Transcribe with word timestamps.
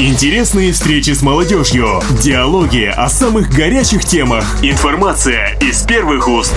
Интересные 0.00 0.72
встречи 0.72 1.10
с 1.10 1.22
молодежью, 1.22 2.00
диалоги 2.22 2.84
о 2.84 3.08
самых 3.08 3.50
горячих 3.50 4.04
темах, 4.04 4.44
информация 4.62 5.58
из 5.60 5.82
первых 5.82 6.28
уст. 6.28 6.54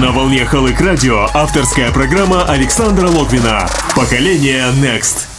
На 0.00 0.10
волне 0.10 0.46
Халык 0.46 0.80
Радио 0.80 1.28
авторская 1.34 1.92
программа 1.92 2.44
Александра 2.44 3.08
Логвина 3.08 3.68
«Поколение 3.94 4.68
Next». 4.80 5.31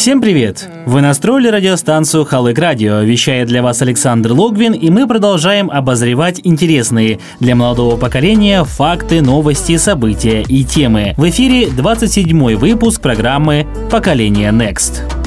Всем 0.00 0.22
привет! 0.22 0.66
Вы 0.86 1.02
настроили 1.02 1.48
радиостанцию 1.48 2.24
Халык 2.24 2.58
Радио. 2.58 3.00
Вещает 3.00 3.48
для 3.48 3.62
вас 3.62 3.82
Александр 3.82 4.32
Логвин, 4.32 4.72
и 4.72 4.88
мы 4.88 5.06
продолжаем 5.06 5.70
обозревать 5.70 6.40
интересные 6.42 7.20
для 7.38 7.54
молодого 7.54 7.98
поколения 7.98 8.64
факты, 8.64 9.20
новости, 9.20 9.76
события 9.76 10.40
и 10.40 10.64
темы. 10.64 11.12
В 11.18 11.28
эфире 11.28 11.66
27-й 11.66 12.54
выпуск 12.54 13.02
программы 13.02 13.66
«Поколение 13.90 14.52
Next». 14.52 15.19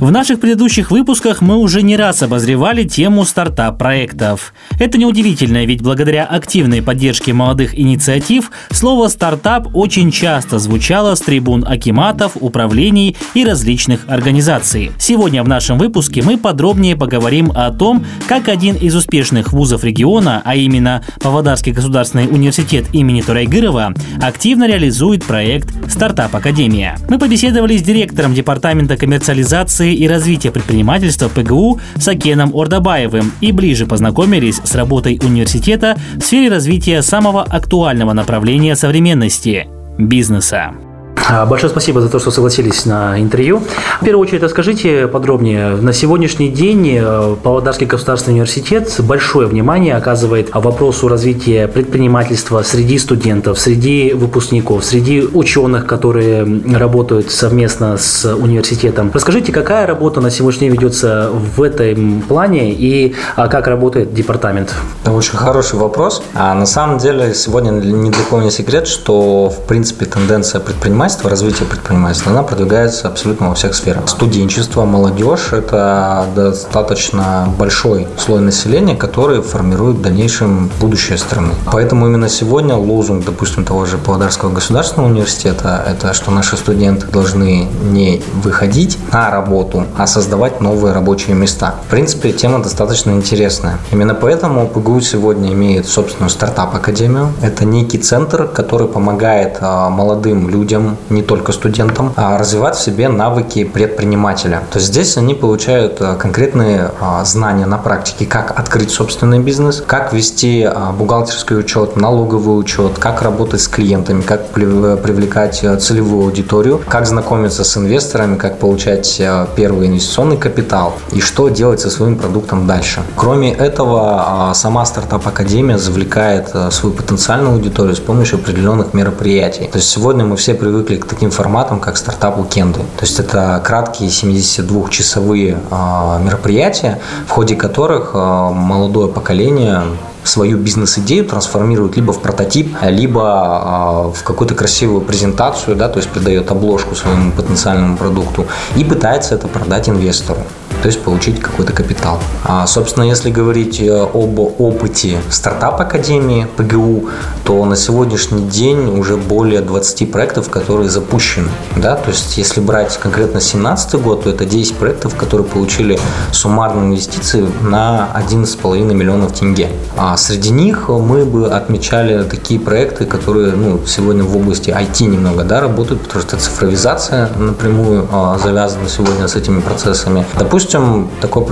В 0.00 0.12
наших 0.12 0.38
предыдущих 0.38 0.92
выпусках 0.92 1.40
мы 1.40 1.56
уже 1.56 1.82
не 1.82 1.96
раз 1.96 2.22
обозревали 2.22 2.84
тему 2.84 3.24
стартап-проектов. 3.24 4.54
Это 4.78 4.96
неудивительно, 4.96 5.64
ведь 5.64 5.82
благодаря 5.82 6.24
активной 6.24 6.82
поддержке 6.82 7.32
молодых 7.32 7.76
инициатив 7.76 8.52
слово 8.70 9.08
«стартап» 9.08 9.74
очень 9.74 10.12
часто 10.12 10.60
звучало 10.60 11.16
с 11.16 11.20
трибун 11.20 11.64
акиматов, 11.66 12.36
управлений 12.38 13.16
и 13.34 13.44
различных 13.44 14.04
организаций. 14.06 14.92
Сегодня 15.00 15.42
в 15.42 15.48
нашем 15.48 15.78
выпуске 15.78 16.22
мы 16.22 16.38
подробнее 16.38 16.94
поговорим 16.94 17.50
о 17.52 17.68
том, 17.72 18.06
как 18.28 18.48
один 18.48 18.76
из 18.76 18.94
успешных 18.94 19.52
вузов 19.52 19.82
региона, 19.82 20.42
а 20.44 20.54
именно 20.54 21.02
Павлодарский 21.20 21.72
государственный 21.72 22.28
университет 22.28 22.86
имени 22.92 23.20
Турайгырова, 23.20 23.94
активно 24.22 24.68
реализует 24.68 25.24
проект 25.24 25.74
«Стартап 25.90 26.36
Академия». 26.36 26.98
Мы 27.08 27.18
побеседовали 27.18 27.76
с 27.76 27.82
директором 27.82 28.32
департамента 28.32 28.96
коммерциализации 28.96 29.87
инновации 29.88 29.94
и 29.94 30.08
развития 30.08 30.50
предпринимательства 30.50 31.28
ПГУ 31.28 31.80
Сакеном 31.96 32.54
Ордабаевым 32.54 33.32
и 33.40 33.52
ближе 33.52 33.86
познакомились 33.86 34.60
с 34.64 34.74
работой 34.74 35.18
университета 35.22 35.96
в 36.16 36.20
сфере 36.20 36.48
развития 36.48 37.02
самого 37.02 37.42
актуального 37.42 38.12
направления 38.12 38.76
современности– 38.76 39.66
бизнеса. 39.98 40.87
А, 41.30 41.44
большое 41.44 41.70
спасибо 41.70 42.00
за 42.00 42.08
то, 42.08 42.18
что 42.18 42.30
согласились 42.30 42.86
на 42.86 43.20
интервью. 43.20 43.60
В 44.00 44.04
первую 44.04 44.26
очередь 44.26 44.42
расскажите 44.42 45.06
подробнее. 45.06 45.76
На 45.76 45.92
сегодняшний 45.92 46.48
день 46.48 46.96
э, 46.98 47.36
Павлодарский 47.42 47.86
государственный 47.86 48.36
университет 48.36 48.94
большое 49.00 49.46
внимание 49.46 49.94
оказывает 49.94 50.48
вопросу 50.54 51.06
развития 51.06 51.68
предпринимательства 51.68 52.62
среди 52.62 52.98
студентов, 52.98 53.58
среди 53.58 54.14
выпускников, 54.14 54.86
среди 54.86 55.20
ученых, 55.20 55.84
которые 55.84 56.46
работают 56.74 57.30
совместно 57.30 57.98
с 57.98 58.24
университетом. 58.34 59.10
Расскажите, 59.12 59.52
какая 59.52 59.86
работа 59.86 60.22
на 60.22 60.30
сегодняшний 60.30 60.68
день 60.68 60.78
ведется 60.78 61.28
в 61.30 61.62
этом 61.62 62.22
плане 62.22 62.72
и 62.72 63.14
а, 63.36 63.48
как 63.48 63.66
работает 63.66 64.14
департамент? 64.14 64.72
Это 65.02 65.12
очень 65.12 65.36
хороший 65.36 65.78
вопрос. 65.78 66.22
А 66.32 66.54
на 66.54 66.64
самом 66.64 66.96
деле 66.96 67.34
сегодня 67.34 67.70
ни 67.70 68.08
для 68.08 68.24
кого 68.30 68.40
не 68.40 68.50
секрет, 68.50 68.88
что 68.88 69.50
в 69.50 69.66
принципе 69.66 70.06
тенденция 70.06 70.62
предпринимательства 70.62 71.17
предпринимательства, 71.18 71.30
развития 71.30 71.64
предпринимательства, 71.64 72.32
она 72.32 72.42
продвигается 72.42 73.08
абсолютно 73.08 73.48
во 73.48 73.54
всех 73.54 73.74
сферах. 73.74 74.08
Студенчество, 74.08 74.84
молодежь– 74.84 75.48
это 75.52 76.26
достаточно 76.34 77.48
большой 77.58 78.06
слой 78.18 78.40
населения, 78.40 78.96
который 78.96 79.42
формирует 79.42 79.96
в 79.96 80.02
дальнейшем 80.02 80.70
будущее 80.80 81.18
страны. 81.18 81.54
Поэтому 81.72 82.06
именно 82.06 82.28
сегодня 82.28 82.76
лозунг, 82.76 83.24
допустим, 83.24 83.64
того 83.64 83.86
же 83.86 83.98
Павлодарского 83.98 84.50
государственного 84.50 85.10
университета– 85.10 85.84
это 85.86 86.12
что 86.14 86.30
наши 86.30 86.56
студенты 86.56 87.06
должны 87.06 87.68
не 87.90 88.22
выходить 88.42 88.98
на 89.12 89.30
работу, 89.30 89.84
а 89.96 90.06
создавать 90.06 90.60
новые 90.60 90.94
рабочие 90.94 91.36
места. 91.36 91.74
В 91.86 91.90
принципе, 91.90 92.32
тема 92.32 92.62
достаточно 92.62 93.10
интересная. 93.10 93.78
Именно 93.92 94.14
поэтому 94.14 94.66
ПГУ 94.68 95.00
сегодня 95.00 95.52
имеет 95.52 95.86
собственную 95.86 96.30
стартап-академию. 96.30 97.32
Это 97.42 97.64
некий 97.64 97.98
центр, 97.98 98.46
который 98.46 98.86
помогает 98.88 99.58
а, 99.60 99.88
молодым 99.90 100.48
людям, 100.48 100.96
не 101.10 101.22
только 101.22 101.52
студентам, 101.52 102.12
а 102.16 102.38
развивать 102.38 102.76
в 102.76 102.80
себе 102.80 103.08
навыки 103.08 103.64
предпринимателя. 103.64 104.62
То 104.70 104.78
есть 104.78 104.88
здесь 104.88 105.16
они 105.16 105.34
получают 105.34 106.00
э, 106.00 106.16
конкретные 106.16 106.90
а, 107.00 107.24
знания 107.24 107.66
на 107.66 107.78
практике, 107.78 108.26
как 108.26 108.58
открыть 108.58 108.90
собственный 108.90 109.38
бизнес, 109.38 109.82
как 109.86 110.12
вести 110.12 110.62
а, 110.62 110.92
бухгалтерский 110.92 111.58
учет, 111.58 111.96
налоговый 111.96 112.58
учет, 112.58 112.98
как 112.98 113.22
работать 113.22 113.60
с 113.60 113.68
клиентами, 113.68 114.22
как 114.22 114.48
привлекать 114.48 115.60
э, 115.62 115.78
целевую 115.78 116.24
аудиторию, 116.26 116.80
как 116.88 117.06
знакомиться 117.06 117.64
с 117.64 117.76
инвесторами, 117.76 118.36
как 118.36 118.58
получать 118.58 119.16
э, 119.20 119.46
первый 119.56 119.88
инвестиционный 119.88 120.36
капитал 120.36 120.94
и 121.12 121.20
что 121.20 121.48
делать 121.48 121.80
со 121.80 121.90
своим 121.90 122.16
продуктом 122.16 122.66
дальше. 122.66 123.02
Кроме 123.16 123.52
этого, 123.52 124.52
сама 124.54 124.84
стартап-академия 124.84 125.78
завлекает 125.78 126.54
свою 126.70 126.94
потенциальную 126.94 127.54
аудиторию 127.54 127.94
с 127.96 128.00
помощью 128.00 128.38
определенных 128.38 128.94
мероприятий. 128.94 129.68
То 129.72 129.78
есть 129.78 129.88
сегодня 129.88 130.24
мы 130.24 130.36
все 130.36 130.54
привыкли 130.54 130.97
к 130.98 131.06
таким 131.06 131.30
форматам, 131.30 131.80
как 131.80 131.96
стартап 131.96 132.38
Уикенды. 132.38 132.80
То 132.80 133.02
есть 133.02 133.18
это 133.20 133.60
краткие 133.64 134.08
72-часовые 134.08 135.58
а, 135.70 136.18
мероприятия, 136.18 137.00
в 137.26 137.30
ходе 137.30 137.56
которых 137.56 138.10
а, 138.14 138.50
молодое 138.50 139.08
поколение 139.08 139.82
свою 140.28 140.58
бизнес-идею 140.58 141.24
трансформирует 141.24 141.96
либо 141.96 142.12
в 142.12 142.20
прототип, 142.20 142.76
либо 142.82 143.22
а, 143.24 144.12
в 144.14 144.22
какую-то 144.22 144.54
красивую 144.54 145.00
презентацию, 145.00 145.76
да, 145.76 145.88
то 145.88 145.98
есть 145.98 146.10
придает 146.10 146.50
обложку 146.50 146.94
своему 146.94 147.32
потенциальному 147.32 147.96
продукту 147.96 148.46
и 148.76 148.84
пытается 148.84 149.34
это 149.34 149.48
продать 149.48 149.88
инвестору 149.88 150.40
то 150.82 150.86
есть 150.86 151.02
получить 151.02 151.40
какой-то 151.40 151.72
капитал. 151.72 152.20
А, 152.44 152.66
собственно, 152.66 153.04
если 153.04 153.30
говорить 153.30 153.80
э, 153.80 154.02
об 154.02 154.38
опыте 154.38 155.18
стартап-академии 155.28 156.46
ПГУ, 156.56 157.08
то 157.44 157.64
на 157.64 157.76
сегодняшний 157.76 158.42
день 158.42 158.98
уже 158.98 159.16
более 159.16 159.60
20 159.60 160.10
проектов, 160.10 160.50
которые 160.50 160.88
запущены. 160.88 161.48
Да? 161.76 161.96
То 161.96 162.10
есть, 162.10 162.38
если 162.38 162.60
брать 162.60 162.96
конкретно 162.98 163.40
2017 163.40 164.00
год, 164.00 164.24
то 164.24 164.30
это 164.30 164.44
10 164.44 164.76
проектов, 164.76 165.16
которые 165.16 165.46
получили 165.46 165.98
суммарные 166.32 166.86
инвестиции 166.86 167.46
на 167.62 168.08
11,5 168.14 168.94
миллионов 168.94 169.32
тенге. 169.32 169.70
А 169.96 170.16
среди 170.18 170.50
них 170.50 170.88
мы 170.88 171.24
бы 171.24 171.48
отмечали 171.48 172.24
такие 172.24 172.60
проекты, 172.60 173.06
которые 173.06 173.52
ну, 173.52 173.80
сегодня 173.86 174.24
в 174.24 174.36
области 174.36 174.70
IT 174.70 175.04
немного 175.06 175.44
да, 175.44 175.60
работают, 175.60 176.02
потому 176.02 176.22
что 176.22 176.36
цифровизация 176.36 177.30
напрямую 177.36 178.08
а, 178.12 178.38
завязана 178.38 178.88
сегодня 178.88 179.28
с 179.28 179.36
этими 179.36 179.60
процессами. 179.60 180.24
Допустим, 180.38 181.08
такой, 181.20 181.44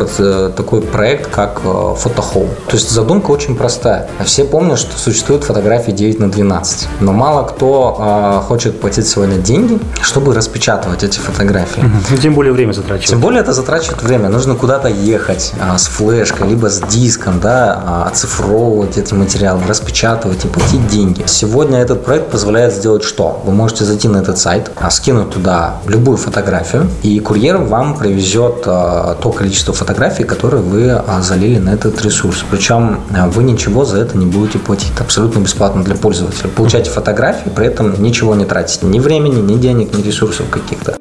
такой 0.57 0.83
проект, 0.83 1.31
как 1.31 1.61
э, 1.65 1.95
фотохолл. 1.97 2.49
То 2.69 2.77
есть 2.77 2.91
задумка 2.91 3.31
очень 3.31 3.57
простая. 3.57 4.09
Все 4.25 4.45
помнят, 4.45 4.79
что 4.79 4.99
существуют 4.99 5.45
фотографии 5.45 5.93
9 5.93 6.21
на 6.21 6.31
12. 6.31 6.89
Но 7.01 7.13
мало 7.13 7.45
кто 7.45 7.97
э, 7.99 8.47
хочет 8.47 8.81
платить 8.81 9.07
сегодня 9.07 9.37
деньги, 9.37 9.79
чтобы 10.03 10.35
распечатывать 10.35 11.03
эти 11.03 11.19
фотографии. 11.19 11.81
Угу. 11.81 12.19
Тем 12.21 12.35
более 12.35 12.53
время 12.53 12.73
затрачивает. 12.73 13.09
Тем 13.09 13.21
более 13.21 13.41
это 13.41 13.53
затрачивает 13.53 14.03
время. 14.03 14.29
Нужно 14.29 14.55
куда-то 14.55 14.89
ехать 14.89 15.53
а, 15.61 15.79
с 15.79 15.87
флешкой, 15.87 16.49
либо 16.49 16.69
с 16.69 16.81
диском, 16.81 17.41
да, 17.41 17.83
а, 17.87 18.09
оцифровывать 18.57 18.97
эти 18.97 19.15
материалы, 19.15 19.63
распечатывать 19.67 20.45
и 20.45 20.49
платить 20.49 20.87
деньги. 20.89 21.25
Сегодня 21.27 21.79
этот 21.79 22.05
проект 22.05 22.31
позволяет 22.31 22.73
сделать 22.73 23.05
что? 23.05 23.43
Вы 23.45 23.53
можете 23.53 23.85
зайти 23.85 24.09
на 24.09 24.19
этот 24.19 24.39
сайт, 24.39 24.71
а, 24.77 24.91
скинуть 24.91 25.31
туда 25.31 25.77
любую 25.87 26.17
фотографию, 26.17 26.89
и 27.03 27.19
курьер 27.21 27.59
вам 27.59 27.97
привезет 27.97 28.63
а, 28.67 29.17
то 29.21 29.31
количество 29.31 29.75
фотографий, 29.75 30.25
которые 30.25 30.63
вы 30.63 30.91
а, 30.91 31.21
залили 31.21 31.59
на 31.59 31.71
этот 31.71 32.03
ресурс. 32.03 32.45
Причем 32.51 33.01
вы 33.11 33.43
ничего 33.43 33.85
за 33.85 33.99
это 33.99 34.17
не 34.17 34.27
будете 34.27 34.59
платить. 34.59 34.93
Абсолютно 34.99 35.41
бесплатно 35.41 35.85
для 35.85 35.95
пользователя. 35.95 36.49
Получаете 36.49 36.91
фотографии, 36.91 37.51
при 37.51 37.67
этом 37.67 38.03
ничего 38.03 38.35
не 38.35 38.45
тратите. 38.45 38.87
Ни 38.87 39.01
времени, 39.01 39.41
ни 39.41 39.59
денег, 39.59 39.97
ни 39.97 40.03
ресурсов 40.03 40.47
каких-то. 40.51 40.97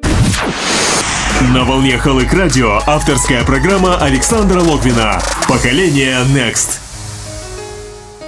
На 1.54 1.64
волне 1.64 1.98
Халык 1.98 2.32
Радио 2.32 2.80
авторская 2.86 3.44
программа 3.44 3.98
Александра 3.98 4.60
Логвина 4.60 5.20
«Поколение 5.48 6.18
Next». 6.34 6.85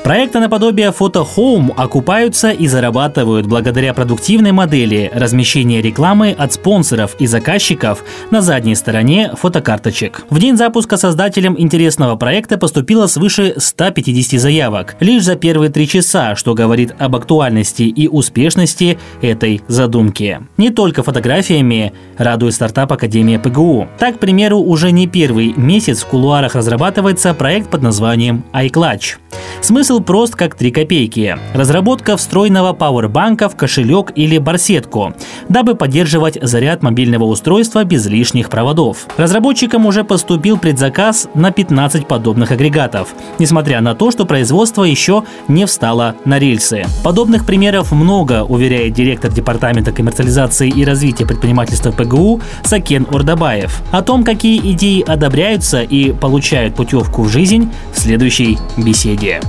Проекты 0.09 0.39
наподобие 0.39 0.89
Photo 0.89 1.29
Home 1.37 1.71
окупаются 1.77 2.51
и 2.51 2.67
зарабатывают 2.67 3.45
благодаря 3.47 3.93
продуктивной 3.93 4.53
модели 4.53 5.11
размещения 5.15 5.83
рекламы 5.83 6.31
от 6.31 6.55
спонсоров 6.55 7.15
и 7.19 7.27
заказчиков 7.27 8.03
на 8.31 8.41
задней 8.41 8.75
стороне 8.75 9.33
фотокарточек. 9.35 10.25
В 10.31 10.39
день 10.39 10.57
запуска 10.57 10.97
создателям 10.97 11.61
интересного 11.61 12.17
проекта 12.17 12.57
поступило 12.57 13.07
свыше 13.07 13.57
150 13.59 14.41
заявок 14.41 14.97
лишь 15.01 15.25
за 15.25 15.37
первые 15.37 15.71
три 15.71 15.87
часа, 15.87 16.37
что 16.37 16.55
говорит 16.55 16.95
об 16.99 17.15
актуальности 17.15 17.83
и 17.83 18.09
успешности 18.09 18.99
этой 19.21 19.61
задумки. 19.69 20.41
Не 20.57 20.71
только 20.71 21.03
фотографиями 21.03 21.93
радует 22.17 22.55
стартап 22.55 22.95
Академия 22.95 23.39
ПГУ. 23.39 23.89
Так, 23.99 24.17
к 24.17 24.21
примеру, 24.21 24.57
уже 24.57 24.91
не 24.91 25.07
первый 25.07 25.53
месяц 25.55 26.01
в 26.01 26.07
кулуарах 26.07 26.55
разрабатывается 26.55 27.35
проект 27.35 27.69
под 27.69 27.83
названием 27.83 28.43
iClutch. 28.55 29.19
Смысл 29.61 29.98
был 29.99 30.05
прост 30.05 30.37
как 30.37 30.55
три 30.55 30.71
копейки. 30.71 31.37
Разработка 31.55 32.17
встроенного 32.17 32.73
пауэрбанка 32.73 33.49
в 33.49 33.57
кошелек 33.57 34.13
или 34.15 34.39
барсетку, 34.39 35.13
дабы 35.49 35.75
поддерживать 35.75 36.39
заряд 36.41 36.83
мобильного 36.83 37.25
устройства 37.25 37.85
без 37.85 38.07
лишних 38.07 38.49
проводов. 38.49 39.07
Разработчикам 39.17 39.87
уже 39.87 40.05
поступил 40.05 40.59
предзаказ 40.59 41.29
на 41.35 41.51
15 41.51 42.07
подобных 42.07 42.53
агрегатов, 42.53 43.09
несмотря 43.39 43.81
на 43.81 43.95
то, 43.95 44.11
что 44.11 44.25
производство 44.25 44.85
еще 44.85 45.25
не 45.49 45.67
встало 45.67 46.15
на 46.25 46.39
рельсы. 46.39 46.85
Подобных 47.03 47.45
примеров 47.45 47.91
много, 47.93 48.45
уверяет 48.45 48.93
директор 48.93 49.33
Департамента 49.33 49.93
коммерциализации 49.93 50.69
и 50.69 50.85
развития 50.85 51.27
предпринимательства 51.27 51.91
ПГУ 51.91 52.41
Сакен 52.63 53.07
Ордабаев. 53.11 53.83
О 53.91 54.03
том, 54.03 54.23
какие 54.23 54.59
идеи 54.73 55.03
одобряются 55.07 55.83
и 55.83 56.13
получают 56.13 56.77
путевку 56.77 57.23
в 57.23 57.29
жизнь 57.29 57.71
в 57.93 57.99
следующей 57.99 58.59
беседе. 58.77 59.41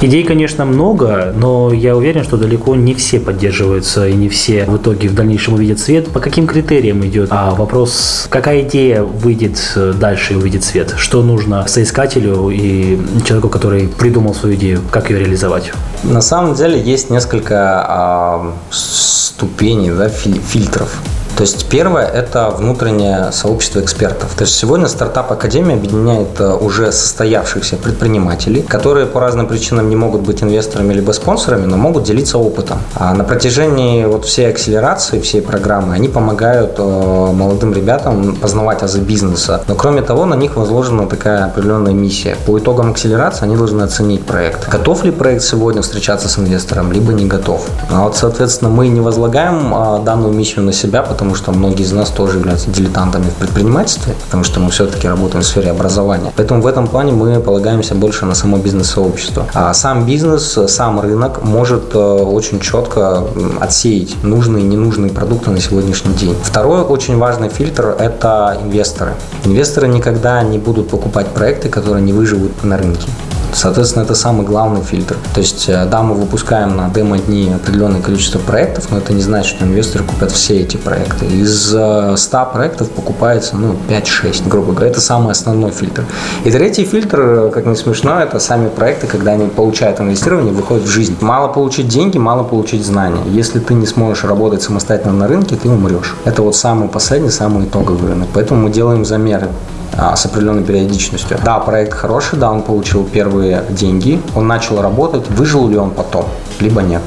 Идей, 0.00 0.24
конечно, 0.24 0.64
много, 0.64 1.32
но 1.34 1.72
я 1.72 1.96
уверен, 1.96 2.24
что 2.24 2.36
далеко 2.36 2.74
не 2.74 2.94
все 2.94 3.18
поддерживаются 3.20 4.06
и 4.06 4.14
не 4.14 4.28
все 4.28 4.64
в 4.66 4.76
итоге 4.76 5.08
в 5.08 5.14
дальнейшем 5.14 5.54
увидят 5.54 5.78
свет. 5.78 6.08
По 6.08 6.20
каким 6.20 6.46
критериям 6.46 7.04
идет 7.06 7.28
а 7.30 7.54
вопрос, 7.54 8.26
какая 8.28 8.62
идея 8.62 9.02
выйдет 9.02 9.58
дальше 9.98 10.34
и 10.34 10.36
увидит 10.36 10.64
свет? 10.64 10.94
Что 10.98 11.22
нужно 11.22 11.66
соискателю 11.66 12.50
и 12.50 12.98
человеку, 13.24 13.48
который 13.48 13.88
придумал 13.88 14.34
свою 14.34 14.56
идею, 14.56 14.80
как 14.90 15.10
ее 15.10 15.20
реализовать? 15.20 15.72
На 16.02 16.20
самом 16.20 16.54
деле 16.54 16.80
есть 16.80 17.08
несколько 17.08 17.84
а, 17.88 18.54
ступеней, 18.70 19.90
да, 19.90 20.08
фильтров. 20.08 21.00
То 21.36 21.42
есть 21.42 21.66
первое– 21.68 22.06
это 22.14 22.50
внутреннее 22.50 23.32
сообщество 23.32 23.80
экспертов. 23.80 24.34
То 24.36 24.44
есть 24.44 24.54
сегодня 24.54 24.86
стартап 24.86 25.32
Академия 25.32 25.74
объединяет 25.74 26.40
э, 26.40 26.54
уже 26.54 26.92
состоявшихся 26.92 27.76
предпринимателей, 27.76 28.62
которые 28.62 29.06
по 29.06 29.20
разным 29.20 29.48
причинам 29.48 29.88
не 29.88 29.96
могут 29.96 30.20
быть 30.20 30.44
инвесторами 30.44 30.94
либо 30.94 31.10
спонсорами, 31.10 31.66
но 31.66 31.76
могут 31.76 32.04
делиться 32.04 32.38
опытом. 32.38 32.78
А 32.94 33.14
на 33.14 33.24
протяжении 33.24 34.04
вот 34.04 34.26
всей 34.26 34.48
акселерации, 34.48 35.20
всей 35.20 35.42
программы, 35.42 35.94
они 35.94 36.08
помогают 36.08 36.76
э, 36.78 36.82
молодым 36.82 37.72
ребятам 37.72 38.36
познавать 38.36 38.84
азы 38.84 39.00
бизнеса. 39.00 39.64
Но 39.66 39.74
кроме 39.74 40.02
того, 40.02 40.26
на 40.26 40.34
них 40.34 40.56
возложена 40.56 41.08
такая 41.08 41.46
определенная 41.46 41.92
миссия. 41.92 42.36
По 42.46 42.56
итогам 42.58 42.92
акселерации 42.92 43.44
они 43.44 43.56
должны 43.56 43.82
оценить 43.82 44.24
проект. 44.24 44.68
Готов 44.68 45.02
ли 45.02 45.10
проект 45.10 45.42
сегодня 45.42 45.82
встречаться 45.82 46.28
с 46.28 46.38
инвестором, 46.38 46.92
либо 46.92 47.12
не 47.12 47.26
готов. 47.26 47.66
А 47.90 48.04
вот, 48.04 48.16
соответственно, 48.16 48.70
мы 48.70 48.86
не 48.86 49.00
возлагаем 49.00 49.74
а, 49.74 49.98
данную 49.98 50.32
миссию 50.32 50.64
на 50.64 50.72
себя, 50.72 51.02
потому 51.02 51.23
потому 51.24 51.36
что 51.36 51.52
многие 51.52 51.84
из 51.84 51.92
нас 51.92 52.10
тоже 52.10 52.36
являются 52.36 52.70
дилетантами 52.70 53.24
в 53.24 53.34
предпринимательстве, 53.36 54.14
потому 54.26 54.44
что 54.44 54.60
мы 54.60 54.70
все-таки 54.70 55.08
работаем 55.08 55.42
в 55.42 55.46
сфере 55.46 55.70
образования. 55.70 56.30
Поэтому 56.36 56.60
в 56.60 56.66
этом 56.66 56.86
плане 56.86 57.12
мы 57.12 57.40
полагаемся 57.40 57.94
больше 57.94 58.26
на 58.26 58.34
само 58.34 58.58
бизнес-сообщество. 58.58 59.46
А 59.54 59.72
сам 59.72 60.04
бизнес, 60.04 60.58
сам 60.68 61.00
рынок 61.00 61.42
может 61.42 61.94
э, 61.94 61.98
очень 61.98 62.60
четко 62.60 63.24
отсеять 63.58 64.22
нужные 64.22 64.64
и 64.64 64.66
ненужные 64.66 65.10
продукты 65.10 65.50
на 65.50 65.60
сегодняшний 65.60 66.12
день. 66.12 66.36
Второй 66.42 66.82
очень 66.82 67.16
важный 67.16 67.48
фильтр– 67.48 67.96
это 67.98 68.58
инвесторы. 68.62 69.14
Инвесторы 69.46 69.88
никогда 69.88 70.42
не 70.42 70.58
будут 70.58 70.90
покупать 70.90 71.28
проекты, 71.28 71.70
которые 71.70 72.02
не 72.02 72.12
выживут 72.12 72.64
на 72.64 72.76
рынке. 72.76 73.08
Соответственно, 73.54 74.02
это 74.02 74.14
самый 74.14 74.44
главный 74.44 74.82
фильтр. 74.82 75.16
То 75.32 75.40
есть, 75.40 75.68
э, 75.68 75.86
да, 75.86 76.02
мы 76.02 76.14
выпускаем 76.14 76.76
на 76.76 76.88
демо-дни 76.88 77.52
определенное 77.54 78.02
количество 78.02 78.38
проектов, 78.40 78.90
но 78.90 78.98
это 78.98 79.12
не 79.12 79.22
значит, 79.22 79.56
что 79.56 79.64
инвесторы 79.64 80.04
купят 80.04 80.32
все 80.32 80.60
эти 80.60 80.76
проекты. 80.76 81.26
Из 81.26 81.68
100 81.68 82.16
э, 82.16 82.52
проектов 82.52 82.90
покупается, 82.90 83.56
ну, 83.56 83.76
5-6, 83.88 84.48
грубо 84.48 84.72
говоря. 84.72 84.90
Это 84.90 85.00
самый 85.00 85.30
основной 85.30 85.70
фильтр. 85.70 86.04
И 86.44 86.50
третий 86.50 86.84
фильтр, 86.84 87.20
э, 87.20 87.50
как 87.54 87.66
не 87.66 87.76
смешно, 87.76 88.20
это 88.20 88.40
сами 88.40 88.68
проекты, 88.68 89.06
когда 89.06 89.32
они 89.32 89.48
получают 89.48 90.00
инвестирование, 90.00 90.52
выходят 90.52 90.84
в 90.84 90.90
жизнь. 90.90 91.16
Мало 91.20 91.48
получить 91.48 91.88
деньги, 91.88 92.18
мало 92.18 92.42
получить 92.42 92.84
знания. 92.84 93.22
Если 93.26 93.60
ты 93.60 93.74
не 93.74 93.86
сможешь 93.86 94.24
работать 94.24 94.62
самостоятельно 94.62 95.14
на 95.14 95.28
рынке, 95.28 95.54
ты 95.54 95.68
умрешь. 95.68 96.16
Это 96.24 96.42
вот 96.42 96.56
самый 96.56 96.88
последний, 96.88 97.30
самый 97.30 97.66
итоговый 97.66 98.10
рынок. 98.10 98.28
Поэтому 98.34 98.62
мы 98.62 98.70
делаем 98.70 99.04
замеры 99.04 99.48
с 99.96 100.26
определенной 100.26 100.64
периодичностью. 100.64 101.38
Да, 101.44 101.58
проект 101.58 101.94
хороший, 101.94 102.38
да, 102.38 102.50
он 102.50 102.62
получил 102.62 103.04
первые 103.04 103.64
деньги, 103.70 104.20
он 104.34 104.46
начал 104.46 104.82
работать, 104.82 105.28
выжил 105.30 105.68
ли 105.68 105.76
он 105.76 105.90
потом, 105.90 106.26
либо 106.60 106.82
нет. 106.82 107.02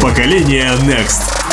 Поколение 0.00 0.70
Next. 0.86 1.43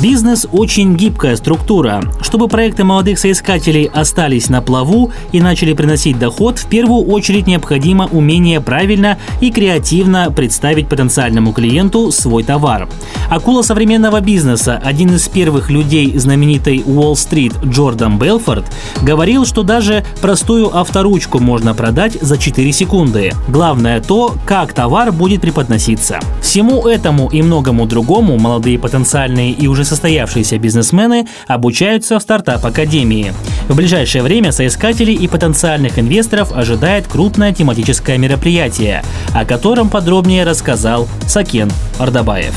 Бизнес 0.00 0.46
очень 0.50 0.96
гибкая 0.96 1.36
структура. 1.36 2.02
Чтобы 2.22 2.48
проекты 2.48 2.82
молодых 2.82 3.18
соискателей 3.18 3.84
остались 3.84 4.48
на 4.48 4.62
плаву 4.62 5.12
и 5.32 5.40
начали 5.40 5.74
приносить 5.74 6.18
доход, 6.18 6.58
в 6.58 6.66
первую 6.66 7.04
очередь 7.04 7.46
необходимо 7.46 8.06
умение 8.06 8.62
правильно 8.62 9.18
и 9.42 9.50
креативно 9.50 10.30
представить 10.30 10.88
потенциальному 10.88 11.52
клиенту 11.52 12.10
свой 12.10 12.42
товар. 12.42 12.88
Акула 13.28 13.60
современного 13.60 14.20
бизнеса, 14.20 14.80
один 14.82 15.14
из 15.14 15.28
первых 15.28 15.68
людей 15.68 16.16
знаменитой 16.16 16.82
Уолл-стрит 16.86 17.52
Джордан 17.62 18.18
Белфорд, 18.18 18.64
говорил, 19.02 19.44
что 19.44 19.62
даже 19.62 20.06
простую 20.22 20.74
авторучку 20.74 21.38
можно 21.38 21.74
продать 21.74 22.16
за 22.18 22.38
4 22.38 22.72
секунды. 22.72 23.32
Главное 23.46 24.00
то, 24.00 24.36
как 24.46 24.72
товар 24.72 25.12
будет 25.12 25.42
преподноситься. 25.42 26.18
Всему 26.40 26.86
этому 26.86 27.28
и 27.28 27.42
многому 27.42 27.84
другому 27.84 28.38
молодые 28.38 28.78
потенциальные 28.78 29.52
и 29.52 29.66
уже 29.66 29.81
уже 29.82 29.88
состоявшиеся 29.88 30.58
бизнесмены 30.58 31.26
обучаются 31.46 32.18
в 32.18 32.22
стартап-академии. 32.22 33.32
В 33.68 33.76
ближайшее 33.76 34.22
время 34.22 34.52
соискателей 34.52 35.14
и 35.14 35.28
потенциальных 35.28 35.98
инвесторов 35.98 36.52
ожидает 36.52 37.06
крупное 37.06 37.52
тематическое 37.52 38.16
мероприятие, 38.18 39.02
о 39.34 39.44
котором 39.44 39.90
подробнее 39.90 40.44
рассказал 40.44 41.08
Сакен 41.26 41.70
Ардабаев. 41.98 42.54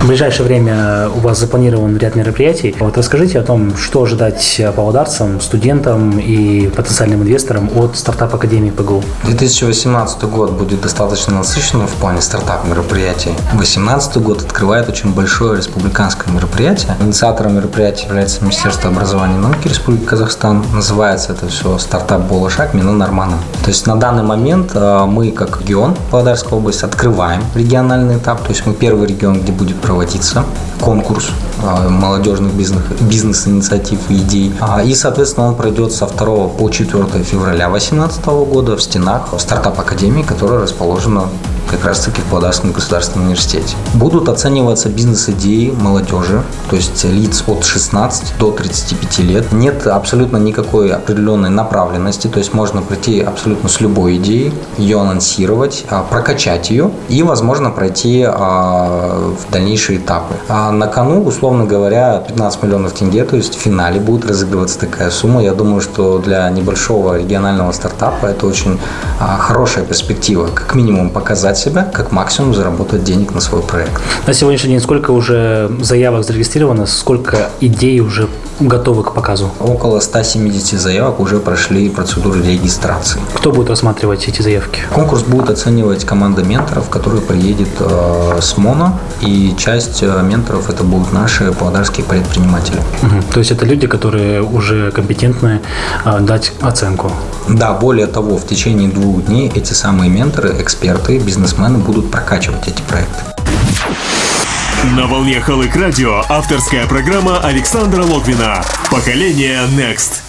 В 0.00 0.06
ближайшее 0.06 0.46
время 0.46 1.10
у 1.14 1.20
вас 1.20 1.38
запланирован 1.38 1.98
ряд 1.98 2.16
мероприятий. 2.16 2.74
Вот 2.80 2.96
расскажите 2.96 3.38
о 3.38 3.42
том, 3.42 3.76
что 3.76 4.02
ожидать 4.02 4.60
павлодарцам, 4.74 5.42
студентам 5.42 6.18
и 6.18 6.68
потенциальным 6.68 7.22
инвесторам 7.22 7.70
от 7.76 7.98
стартап 7.98 8.34
Академии 8.34 8.70
ПГУ. 8.70 9.04
2018 9.24 10.22
год 10.24 10.52
будет 10.52 10.80
достаточно 10.80 11.34
насыщенным 11.34 11.86
в 11.86 11.92
плане 11.92 12.22
стартап 12.22 12.66
мероприятий. 12.66 13.32
2018 13.52 14.16
год 14.22 14.40
открывает 14.40 14.88
очень 14.88 15.12
большое 15.12 15.58
республиканское 15.58 16.32
мероприятие. 16.32 16.96
Инициатором 17.00 17.56
мероприятия 17.56 18.06
является 18.06 18.42
Министерство 18.42 18.88
образования 18.88 19.34
и 19.34 19.38
науки 19.38 19.68
Республики 19.68 20.06
Казахстан. 20.06 20.64
Называется 20.72 21.32
это 21.32 21.46
все 21.48 21.76
стартап 21.76 22.22
Болошак 22.22 22.72
Мина 22.72 22.92
Нормана. 22.92 23.36
То 23.62 23.68
есть 23.68 23.86
на 23.86 23.96
данный 23.96 24.22
момент 24.22 24.70
э, 24.74 25.04
мы, 25.06 25.30
как 25.30 25.60
регион 25.60 25.94
Павлодарская 26.10 26.58
область, 26.58 26.84
открываем 26.84 27.42
региональный 27.54 28.16
этап. 28.16 28.42
То 28.42 28.48
есть 28.48 28.64
мы 28.64 28.72
первый 28.72 29.06
регион, 29.06 29.42
где 29.42 29.52
будет 29.52 29.76
проводиться 29.90 30.44
конкурс 30.80 31.30
а, 31.64 31.88
молодежных 31.88 32.52
бизнес, 32.52 32.82
бизнес-инициатив 33.00 33.98
и 34.08 34.18
идей. 34.18 34.52
А, 34.60 34.84
и, 34.84 34.94
соответственно, 34.94 35.48
он 35.48 35.56
пройдет 35.56 35.92
со 35.92 36.06
2 36.06 36.48
по 36.48 36.70
4 36.70 37.24
февраля 37.24 37.68
2018 37.68 38.24
года 38.26 38.76
в 38.76 38.82
стенах 38.82 39.34
стартап-академии, 39.36 40.22
которая 40.22 40.60
расположена 40.60 41.24
как 41.70 41.84
раз-таки 41.84 42.20
в 42.20 42.24
Павлодарском 42.24 42.72
государственном 42.72 43.26
университете. 43.26 43.76
Будут 43.94 44.28
оцениваться 44.28 44.88
бизнес-идеи 44.88 45.70
молодежи, 45.70 46.42
то 46.68 46.76
есть 46.76 47.04
лиц 47.04 47.44
от 47.46 47.64
16 47.64 48.38
до 48.38 48.50
35 48.50 49.18
лет. 49.20 49.52
Нет 49.52 49.86
абсолютно 49.86 50.38
никакой 50.38 50.92
определенной 50.92 51.50
направленности, 51.50 52.26
то 52.26 52.38
есть 52.38 52.54
можно 52.54 52.82
прийти 52.82 53.20
абсолютно 53.20 53.68
с 53.68 53.80
любой 53.80 54.16
идеей, 54.16 54.52
ее 54.78 55.00
анонсировать, 55.00 55.84
а, 55.90 56.02
прокачать 56.02 56.70
ее 56.70 56.90
и, 57.08 57.22
возможно, 57.22 57.70
пройти 57.70 58.26
в 58.26 59.50
дальнейшие 59.50 59.98
этапы. 59.98 60.34
А 60.48 60.70
на 60.72 60.86
кону, 60.86 61.22
условно 61.22 61.64
говоря, 61.64 62.22
15 62.26 62.62
миллионов 62.62 62.92
тенге, 62.92 63.24
то 63.24 63.36
есть 63.36 63.56
в 63.56 63.60
финале 63.60 64.00
будет 64.00 64.26
разыгрываться 64.26 64.78
такая 64.78 65.10
сумма. 65.10 65.42
Я 65.42 65.52
думаю, 65.52 65.80
что 65.80 66.18
для 66.18 66.48
небольшого 66.50 67.18
регионального 67.18 67.72
стартапа 67.72 68.26
это 68.26 68.46
очень 68.46 68.80
хорошая 69.18 69.84
перспектива, 69.84 70.48
как 70.52 70.74
минимум 70.74 71.10
показать 71.10 71.59
себя, 71.60 71.82
как 71.92 72.12
максимум 72.12 72.54
заработать 72.54 73.04
денег 73.04 73.34
на 73.34 73.40
свой 73.40 73.62
проект. 73.62 74.00
На 74.26 74.34
сегодняшний 74.34 74.70
день 74.70 74.80
сколько 74.80 75.10
уже 75.10 75.70
заявок 75.80 76.24
зарегистрировано, 76.24 76.86
сколько 76.86 77.50
идей 77.60 78.00
уже 78.00 78.28
готовы 78.60 79.02
к 79.02 79.12
показу? 79.12 79.50
Около 79.60 80.00
170 80.00 80.80
заявок 80.80 81.20
уже 81.20 81.38
прошли 81.38 81.88
процедуры 81.88 82.42
регистрации. 82.42 83.20
Кто 83.34 83.52
будет 83.52 83.70
рассматривать 83.70 84.28
эти 84.28 84.42
заявки? 84.42 84.80
Конкурс 84.92 85.22
будет 85.22 85.50
оценивать 85.50 86.04
команда 86.04 86.42
менторов, 86.42 86.88
которая 86.90 87.20
приедет 87.20 87.68
э, 87.80 88.38
с 88.40 88.56
МОНО, 88.56 88.98
и 89.22 89.54
часть 89.56 90.02
э, 90.02 90.22
менторов 90.22 90.70
это 90.70 90.84
будут 90.84 91.12
наши 91.12 91.52
павлодарские 91.52 92.04
предприниматели. 92.04 92.78
Угу. 93.02 93.32
То 93.32 93.38
есть 93.40 93.50
это 93.50 93.66
люди, 93.66 93.86
которые 93.86 94.42
уже 94.42 94.90
компетентны 94.90 95.60
э, 96.04 96.20
дать 96.20 96.52
оценку? 96.60 97.10
Да, 97.48 97.72
более 97.72 98.06
того, 98.06 98.36
в 98.36 98.46
течение 98.46 98.88
двух 98.88 99.24
дней 99.24 99.50
эти 99.54 99.72
самые 99.72 100.10
менторы, 100.10 100.56
эксперты, 100.60 101.18
бизнесмены 101.18 101.78
будут 101.78 102.10
прокачивать 102.10 102.68
эти 102.68 102.82
проекты. 102.82 103.39
На 104.82 105.06
волне 105.06 105.40
Халык 105.40 105.76
Радио 105.76 106.22
авторская 106.30 106.86
программа 106.86 107.38
Александра 107.40 108.02
Логвина. 108.02 108.62
Поколение 108.90 109.60
Next. 109.76 110.22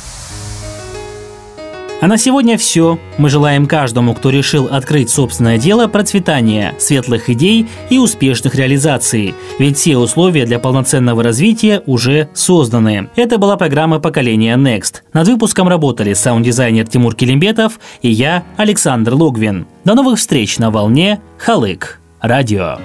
А 2.01 2.07
на 2.07 2.17
сегодня 2.17 2.57
все. 2.57 2.99
Мы 3.17 3.29
желаем 3.29 3.65
каждому, 3.65 4.13
кто 4.13 4.29
решил 4.29 4.67
открыть 4.67 5.09
собственное 5.09 5.57
дело, 5.57 5.87
процветания, 5.87 6.75
светлых 6.79 7.29
идей 7.29 7.69
и 7.89 7.97
успешных 7.97 8.53
реализаций. 8.55 9.35
Ведь 9.57 9.77
все 9.77 9.97
условия 9.97 10.45
для 10.45 10.59
полноценного 10.59 11.23
развития 11.23 11.81
уже 11.85 12.27
созданы. 12.33 13.09
Это 13.15 13.37
была 13.37 13.55
программа 13.55 13.99
«Поколение 13.99 14.57
Next». 14.57 14.95
Над 15.13 15.29
выпуском 15.29 15.69
работали 15.69 16.11
саунд-дизайнер 16.11 16.85
Тимур 16.87 17.15
Килимбетов 17.15 17.79
и 18.01 18.09
я, 18.09 18.43
Александр 18.57 19.13
Логвин. 19.13 19.65
До 19.85 19.95
новых 19.95 20.19
встреч 20.19 20.59
на 20.59 20.71
волне 20.71 21.21
«Халык» 21.37 22.01
радио. 22.19 22.79